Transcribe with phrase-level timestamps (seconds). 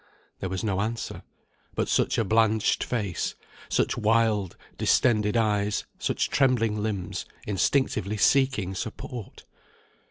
[0.39, 1.21] There was no answer;
[1.75, 3.35] but such a blanched face,
[3.69, 9.45] such wild, distended eyes, such trembling limbs, instinctively seeking support!